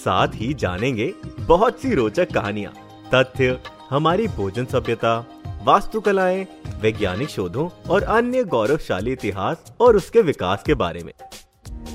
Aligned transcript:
साथ 0.00 0.34
ही 0.34 0.52
जानेंगे 0.54 1.12
बहुत 1.40 1.80
सी 1.80 1.94
रोचक 1.94 2.32
कहानियाँ, 2.32 2.72
तथ्य, 3.14 3.58
हमारी 3.90 4.26
भोजन 4.28 4.64
सभ्यता, 4.64 5.18
वास्तुकलाएँ, 5.64 6.46
वैज्ञानिक 6.82 7.28
शोधों 7.28 7.68
और 7.90 8.02
अन्य 8.02 8.44
गौरवशाली 8.44 9.12
इतिहास 9.12 9.72
और 9.80 9.96
उसके 9.96 10.22
विकास 10.22 10.62
के 10.62 10.74
बारे 10.74 11.02
में। 11.04 11.12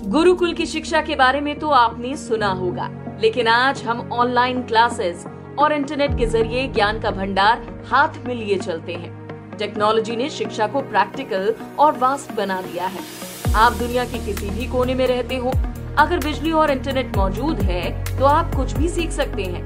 गुरुकुल 0.05 0.54
की 0.54 0.66
शिक्षा 0.66 1.02
के 1.02 1.16
बारे 1.16 1.41
में 1.41 1.58
तो 1.60 1.70
आपने 1.70 2.16
सुना 2.18 2.52
होगा, 2.54 2.90
लेकिन 3.22 3.48
आज 3.48 3.84
हम 3.84 4.10
ऑनलाइन 4.13 4.62
क्लासेस 4.63 5.26
और 5.60 5.74
इंटरनेट 5.74 6.18
के 6.18 6.26
ज़रिए 6.27 6.68
ज्ञान 6.68 6.99
का 7.02 7.12
भंडार 7.12 7.68
हाथ 7.88 8.26
में 8.26 8.34
लिए 8.35 8.58
चलते 8.58 8.94
हैं। 8.94 9.58
टेक्नोलॉजी 9.58 10.16
ने 10.16 10.30
शिक्षा 10.30 10.68
को 10.68 10.82
प्रैक्टिकल 10.84 11.54
और 11.80 11.98
वास्ट 11.98 12.32
बना 12.34 12.62
दिया 12.62 12.88
है। 12.88 12.99
आप 13.55 13.74
दुनिया 13.74 14.05
के 14.05 14.26
किसी 14.26 14.49
भी 14.49 14.68
कोने 14.68 14.96
में 14.96 15.05
रहते 15.08 15.35
हो 15.35 15.52
अगर 15.99 16.20
बिजली 16.20 16.52
और 16.52 16.72
इंटरनेट 16.72 17.16
मौजूद 17.17 17.62
है 17.62 18.17
तो 18.17 18.26
आप 18.26 18.55
कुछ 18.55 18.73
भी 18.73 18.90
सीख 18.90 19.12
सकते 19.12 19.44
हैं। 19.44 19.66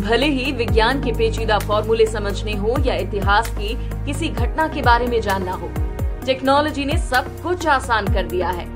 भले 0.00 0.26
ही 0.26 0.52
विज्ञान 0.52 1.02
के 1.02 1.12
पेचीदा 1.12 1.58
फॉर्मूले 1.58 2.06
समझने 2.06 2.54
हो 2.54 2.76
या 2.80 2.94
इतिहास 2.96 3.48
की 3.50 3.74
किसी 4.06 4.28
घटना 4.28 4.66
के 4.68 4.82
बारे 4.82 5.06
में 5.06 5.20
जानना 5.20 5.52
हो, 5.52 5.68
टेक्नोलॉजी 6.26 6.84
ने 6.84 6.98
सब 7.00 7.42
कुछ 7.42 7.66
आसान 7.68 8.12
कर 8.14 8.26
दिया 8.26 8.48
है। 8.50 8.66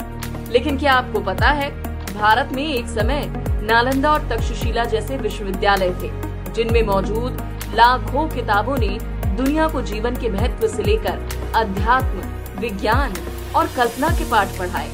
लेकिन 0.53 0.79
क्या 0.79 0.93
आपको 0.93 1.21
पता 1.21 1.49
है, 1.51 1.71
भारत 2.15 2.53
में 2.53 2.67
एक 2.67 2.89
समय 2.89 3.25
नालंदा 3.63 4.13
और 4.13 4.29
तक्षशिला 4.29 4.85
जैसे 4.87 5.17
विश्वविद्यालय 5.19 5.91
थे, 6.03 6.11
जिनमें 6.53 6.83
मौजूद 6.83 7.39
लाखों 7.75 8.29
किताबों 8.29 8.77
ने 8.79 8.99
दुनिया 9.37 9.69
को 9.69 9.83
जीवन 9.83 10.17
के 10.17 10.29
महत्व 10.31 10.67
से 10.69 10.83
लेकर 10.83 11.29
अध्यात्म, 11.57 12.61
विज्ञान 12.61 13.15
और 13.57 13.71
कल्पना 13.77 14.09
के 14.09 14.31
पाठ 14.31 14.59
पढ़ाए। 14.59 14.91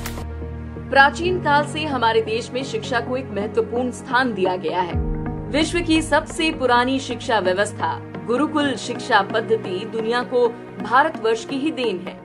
प्राचीन 0.90 1.38
काल 1.38 1.66
से 1.66 1.84
हमारे 1.84 2.20
देश 2.20 2.50
में 2.50 2.62
शिक्षा 2.64 3.00
को 3.00 3.16
एक 3.16 3.26
महत्वपूर्ण 3.30 3.90
स्थान 3.90 4.32
दिया 4.34 4.56
गया 4.56 4.80
है। 4.80 4.94
विश्व 5.50 5.80
की 5.80 6.00
सबसे 6.02 6.50
पुरानी 6.52 6.98
शिक्षा 7.00 7.38
व्यवस्था, 7.38 7.92
गुरुकुल 8.26 8.74
शिक्षा 8.76 9.20
पद्धति 9.22 9.84
दुनिया 9.92 10.22
को 10.22 10.48
भारतवर्ष 10.82 11.44
की 11.44 11.56
ही 11.56 11.70
देन 11.70 12.00
है। 12.06 12.18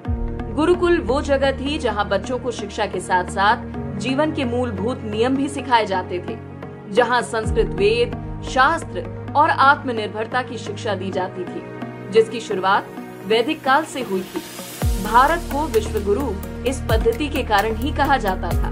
गुरुकुल 0.56 1.00
वो 1.02 1.22
जगह 1.22 1.52
थी 1.52 1.78
जहाँ 1.78 2.08
बच्चों 2.10 2.40
को 2.40 2.52
शिक्षा 2.52 2.86
के 2.86 3.00
साथ 3.00 3.30
साथ 3.30 3.98
जीवन 4.00 4.32
के 4.32 4.46
मूलभूत 4.46 5.04
नियम 5.04 5.36
भी 5.36 5.50
सिखाए 5.50 5.86
जाते 5.86 6.20
थे, 6.20 6.38
जहाँ 6.92 7.22
संस्कृत 7.22 7.76
वेद, 7.76 8.42
शास्त्र 8.50 9.34
और 9.36 9.50
आत्मनिर्भरता 9.50 10.42
की 10.42 10.58
शिक्षा 10.58 10.96
दी 10.96 11.12
जाती 11.12 11.44
थी, 11.44 11.64
जिसकी 12.12 12.40
शुरुआत 12.40 12.88
वैदिक 13.26 13.64
काल 13.64 13.86
से 13.86 14.02
हुई 14.02 14.22
थी। 14.22 14.42
भारत 15.06 15.42
को 15.52 15.66
विश्व 15.70 16.00
गुरु 16.04 16.32
इस 16.68 16.82
पद्धति 16.90 17.28
के 17.30 17.44
कारण 17.44 17.76
ही 17.76 17.92
कहा 17.92 18.18
जाता 18.18 18.50
था। 18.52 18.72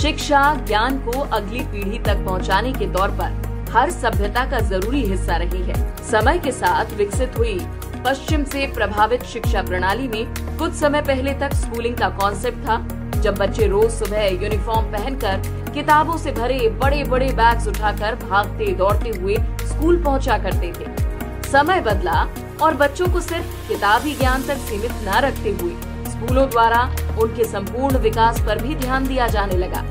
शिक्षा 0.00 0.42
ज्ञान 0.66 0.98
को 0.98 1.20
अगली 1.20 1.60
पीढ़ी 1.62 1.98
तक 1.98 2.24
पहुँचाने 2.26 2.72
के 2.72 2.86
तौर 2.92 3.10
पर 3.20 3.68
हर 3.72 3.90
सभ्यता 3.90 4.44
का 4.50 4.60
ज़रूरी 4.60 5.02
हिस्सा 5.04 5.36
रही 5.36 5.62
है। 5.62 5.74
समय 6.04 6.38
के 6.38 6.52
साथ 6.52 6.92
विकसित 6.96 7.38
हुई 7.38 7.58
पश्चिम 8.04 8.44
से 8.44 8.66
प्रभावित 8.74 9.24
शिक्षा 9.24 9.62
प्रणाली 9.62 10.08
में 10.08 10.56
कुछ 10.58 10.72
समय 10.72 11.02
पहले 11.02 11.34
तक 11.34 11.54
स्कूलिंग 11.54 11.96
का 11.96 12.08
कॉन्सेप्ट 12.18 12.58
था, 12.58 12.76
जब 13.20 13.34
बच्चे 13.34 13.66
रोज 13.66 13.90
सुबह 13.90 14.26
यूनिफॉर्म 14.42 14.86
पहनकर 14.92 15.72
किताबों 15.74 16.16
से 16.18 16.32
भरे 16.32 16.68
बड़े 16.80 17.02
बड़े 17.04 17.32
बैग्स 17.32 17.66
उठाकर 17.68 18.14
भागते 18.28 18.72
दौड़ते 18.74 19.10
हुए 19.10 19.36
स्कूल 19.62 20.02
पहुँचा 20.02 20.38
करते 20.38 20.72
थे। 20.72 21.48
समय 21.50 21.80
बदला 21.80 22.22
और 22.62 22.74
बच्चों 22.74 23.06
को 23.12 23.20
सिर्फ़ 23.20 23.68
किताबी 23.68 24.14
ज्ञान 24.14 24.42
तक 24.42 24.56
सीमित 24.68 24.92
न 25.04 25.20
रखते 25.24 25.50
हुए 25.60 25.74
स्कूलों 26.10 26.48
द्वारा 26.50 26.82
उनके 27.22 27.44
संपूर्ण 27.44 27.98
विकास 27.98 28.40
पर 28.46 28.62
भी 28.62 28.74
ध्यान 28.76 29.06
दिया 29.06 29.26
जाने 29.28 29.56
लगा। 29.56 29.82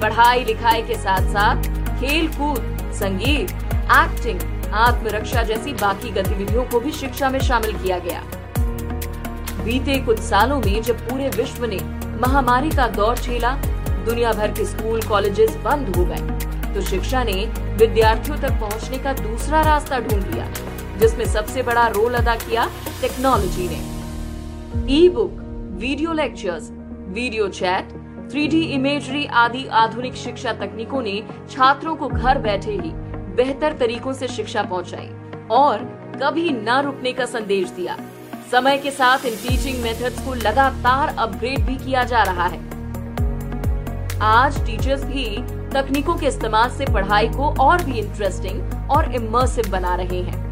पढ़ाई 0.00 0.44
लिखाई 0.44 0.82
के 0.82 0.94
साथ 0.96 1.32
साथ 1.32 1.62
खेल 2.00 2.28
कूद 2.28 2.92
संगीत 2.94 3.50
एक्टिंग 3.94 4.40
आत्मरक्षा 4.76 5.42
जैसी 5.42 5.72
बाकी 5.74 6.10
गतिविधियों 6.12 6.64
को 6.64 6.80
भी 6.80 6.92
शिक्षा 6.92 7.28
में 7.30 7.38
शामिल 7.40 7.78
किया 7.78 7.98
गया। 7.98 8.22
बीते 9.64 9.98
कुछ 9.98 10.18
सालों 10.20 10.60
में 10.60 10.82
जब 10.82 11.08
पूरे 11.08 11.28
विश्व 11.28 11.64
ने 11.64 11.78
महामारी 12.20 12.70
का 12.70 12.86
दौर 12.88 13.16
झेला, 13.16 13.52
दुनिया 14.04 14.32
भर 14.32 14.52
के 14.52 14.64
स्कूल, 14.64 15.02
कॉलेजेस 15.02 15.56
बंद 15.64 15.96
हो 15.96 16.04
गए 16.04 16.74
तो 16.74 16.80
शिक्षा 16.80 17.22
ने 17.24 17.44
विद्यार्थियों 17.78 18.36
तक 18.38 18.60
पहुँचने 18.60 18.98
का 18.98 19.12
दूसरा 19.14 19.60
रास्ता 19.62 19.98
ढूंढ 19.98 20.24
लिया। 20.24 20.46
जिसमें 20.98 21.24
सबसे 21.26 21.62
बड़ा 21.62 21.86
रोल 21.88 22.14
अदा 22.14 22.34
किया 22.36 22.66
टेक्नोलॉजी 23.00 23.68
ने। 23.68 23.80
E 24.94 25.08
book 25.08 25.32
video 25.80 26.12
lectures 26.12 26.70
video 27.10 27.48
chat 27.50 27.92
3D 28.32 28.62
imagery 28.72 29.24
आदि 29.36 29.66
आधुनिक 29.74 30.14
शिक्षा 30.14 30.52
तकनीकों 30.52 31.02
ने 31.02 31.22
छात्रों 31.50 31.94
को 31.96 32.08
घर 32.08 32.38
बैठे 32.38 32.72
ही 32.72 32.90
बेहतर 33.36 33.76
तरीकों 33.76 34.12
से 34.12 34.28
शिक्षा 34.28 34.62
पहुंचाई 34.62 35.08
और 35.50 35.84
कभी 36.22 36.50
न 36.50 36.80
रुकने 36.84 37.12
का 37.12 37.24
संदेश 37.26 37.70
दिया। 37.70 37.96
समय 38.52 38.78
के 38.78 38.90
साथ 38.90 39.24
इन 39.26 39.36
टीचिंग 39.36 39.82
मेथड्स 39.82 40.24
को 40.24 40.34
लगातार 40.34 41.14
अपग्रेड 41.18 41.64
भी 41.66 41.76
किया 41.76 42.04
जा 42.04 42.22
रहा 42.22 42.46
है। 42.46 42.60
आज 44.22 44.60
टीचर्स 44.66 45.04
भी 45.04 45.24
तकनीकों 45.72 46.16
के 46.16 46.26
इस्तेमाल 46.26 46.70
से 46.70 46.84
पढ़ाई 46.84 47.28
को 47.28 47.54
और 47.62 47.84
भी 47.84 47.98
इंटरेस्टिंग 47.98 48.90
और 48.90 49.14
इमर्सिव 49.14 49.70
बना 49.70 49.94
रहे 49.94 50.20
हैं। 50.22 50.47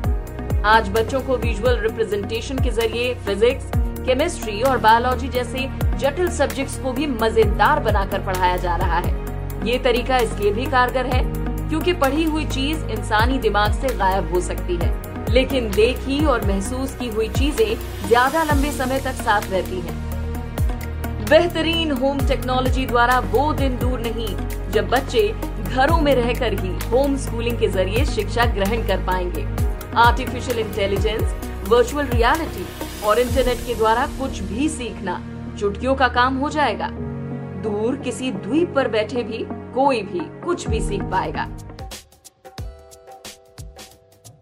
आज 0.67 0.89
बच्चों 0.91 1.21
को 1.23 1.37
विजुअल 1.39 1.77
रिप्रेजेंटेशन 1.81 2.59
के 2.59 2.71
ज़रिए 2.71 3.13
फिजिक्स 3.27 3.71
केमिस्ट्री 4.07 4.63
और 4.63 4.79
बायोलॉजी 4.79 5.29
जैसे 5.29 5.59
जटिल 5.99 6.29
सब्जेक्ट्स 6.29 6.79
को 6.79 6.93
भी 6.93 7.07
मज़ेदार 7.07 7.81
बनाकर 7.81 8.25
पढ़ाया 8.27 8.57
जा 8.57 8.75
रहा 8.77 8.99
है 8.99 9.13
ये 9.67 9.79
तरीका 9.85 10.17
इसलिए 10.19 10.51
भी 10.53 10.65
कारगर 10.67 11.07
है 11.07 11.21
क्योंकि 11.69 11.93
पढ़ी 11.95 12.25
हुई 12.25 12.45
चीज़ 12.47 12.85
इंसानी 12.91 13.39
दिमाग 13.39 13.73
से 13.75 13.95
गायब 13.97 14.33
हो 14.33 14.41
सकती 14.41 14.77
है, 14.77 14.91
लेकिन 15.31 15.71
देखी 15.71 16.25
और 16.25 16.47
महसूस 16.47 16.97
की 16.97 17.09
हुई 17.09 17.29
चीज़ें 17.29 18.09
ज़्यादा 18.09 18.43
लंबे 18.45 18.73
समय 18.73 19.01
तक 19.01 19.23
साथ 19.23 19.51
रहती 19.51 19.81
हैं। 19.81 21.25
बेहतरीन 21.25 21.93
होम 21.93 22.27
टेक्नोलॉजी 22.29 22.87
द्वारा 22.87 23.19
वो 23.29 23.53
दिन 23.53 23.79
दूर 23.79 24.01
नहीं, 24.01 24.29
जब 24.73 24.89
बच्चे 24.89 25.29
घरों 25.65 26.01
में 26.01 26.15
रहकर 26.15 26.59
ही 26.61 26.75
होम 26.89 27.17
स्कूलिंग 27.19 27.59
के 27.59 27.69
ज़रिए 27.69 28.05
शिक्षा 28.07 28.45
ग्रहण 28.55 28.87
कर 28.89 29.07
पाएँगे 29.07 29.66
आर्टिफिशियल 29.97 30.59
इंटेलिजेंस 30.59 31.69
वर्चुअल 31.69 32.07
रियलिटी 32.07 32.65
और 33.07 33.19
इंटरनेट 33.19 33.67
के 33.67 33.75
द्वारा 33.75 34.07
कुछ 34.19 34.41
भी 34.43 34.69
सीखना 34.69 35.15
चुटकियों 35.61 35.95
का 35.97 36.09
काम 36.09 36.37
हो 36.37 36.51
जाएगा। 36.51 36.89
दूर 37.63 37.97
किसी 37.97 38.31
द्वीप 38.33 38.75
पर 38.75 38.89
बैठे 38.89 39.23
भी 39.23 39.39
कोई 39.75 40.03
भी 40.03 40.21
कुछ 40.45 40.67
भी 40.69 40.81
सीख 40.81 41.03
पाएगा। 41.03 41.47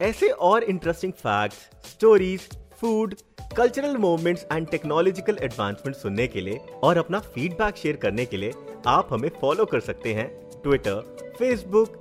ऐसे 0.03 0.29
और 0.29 0.63
interesting 0.63 1.13
facts, 1.13 1.59
stories 1.91 2.49
food 2.81 3.15
cultural 3.57 3.97
movements 3.97 4.47
and 4.53 4.67
technological 4.69 5.39
advancement 5.43 5.97
सुनने 5.97 6.27
के 6.27 6.41
लिए 6.41 6.59
और 6.85 6.99
अपना 6.99 7.19
फीडबैक 7.35 7.77
शेयर 7.77 7.97
करने 7.97 8.25
के 8.27 8.37
लिए 8.37 8.53
आप 8.87 9.09
हमें 9.13 9.31
फॉलो 9.41 9.65
कर 9.65 9.81
सकते 9.81 10.15
हैं 10.15 10.29
Twitter 10.63 11.01
Facebook 11.39 12.01